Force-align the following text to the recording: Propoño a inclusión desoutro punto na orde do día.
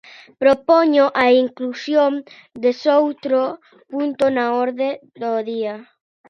Propoño 0.41 1.05
a 1.23 1.25
inclusión 1.43 2.11
desoutro 2.63 3.41
punto 3.91 4.23
na 4.35 4.45
orde 4.65 4.89
do 5.21 5.31
día. 5.49 5.75